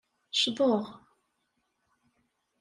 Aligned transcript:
Ccḍeɣ. 0.35 0.83